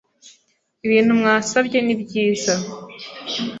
[0.85, 2.53] Ibintu mwasabye ni byiza